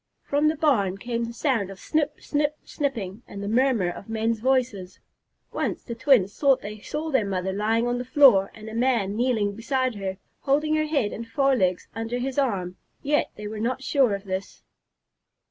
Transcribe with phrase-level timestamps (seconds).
[0.23, 4.39] From the barn came the sound of snip snip snipping and the murmur of men's
[4.39, 4.99] voices.
[5.51, 9.15] Once the twins thought they saw their mother lying on the floor and a man
[9.15, 13.83] kneeling beside her, holding her head and forelegs under his arm, yet they were not
[13.83, 14.63] sure of this.